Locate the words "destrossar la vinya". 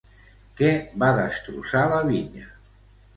1.19-2.49